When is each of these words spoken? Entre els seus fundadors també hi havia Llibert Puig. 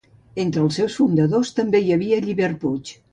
Entre 0.43 0.61
els 0.67 0.79
seus 0.79 0.95
fundadors 1.01 1.51
també 1.59 1.81
hi 1.89 1.93
havia 1.97 2.19
Llibert 2.25 2.59
Puig. 2.65 2.93